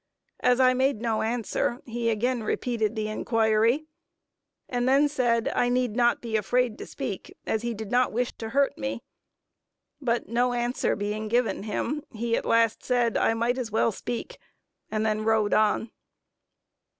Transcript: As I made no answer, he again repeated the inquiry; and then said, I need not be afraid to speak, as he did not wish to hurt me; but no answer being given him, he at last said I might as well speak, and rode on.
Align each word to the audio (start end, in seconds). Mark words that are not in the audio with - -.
As 0.39 0.59
I 0.59 0.73
made 0.73 0.99
no 0.99 1.21
answer, 1.21 1.79
he 1.85 2.09
again 2.09 2.41
repeated 2.41 2.95
the 2.95 3.07
inquiry; 3.07 3.85
and 4.67 4.89
then 4.89 5.07
said, 5.07 5.47
I 5.49 5.69
need 5.69 5.95
not 5.95 6.23
be 6.23 6.35
afraid 6.35 6.79
to 6.79 6.87
speak, 6.87 7.37
as 7.45 7.61
he 7.61 7.75
did 7.75 7.91
not 7.91 8.11
wish 8.11 8.31
to 8.39 8.49
hurt 8.49 8.75
me; 8.79 9.03
but 10.01 10.27
no 10.27 10.53
answer 10.53 10.95
being 10.95 11.27
given 11.27 11.61
him, 11.61 12.01
he 12.09 12.35
at 12.35 12.47
last 12.47 12.83
said 12.83 13.15
I 13.15 13.35
might 13.35 13.59
as 13.59 13.69
well 13.69 13.91
speak, 13.91 14.39
and 14.89 15.05
rode 15.23 15.53
on. 15.53 15.91